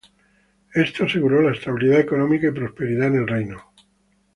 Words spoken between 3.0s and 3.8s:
en el reino.